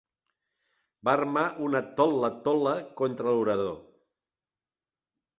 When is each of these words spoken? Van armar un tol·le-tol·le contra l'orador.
Van 1.09 1.19
armar 1.25 1.43
un 1.65 1.75
tol·le-tol·le 1.99 2.73
contra 3.01 3.35
l'orador. 3.35 3.77